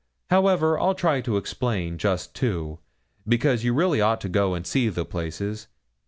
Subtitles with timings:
[0.31, 2.79] However, I'll try and explain just two
[3.27, 5.67] because you really ought to go and see the places.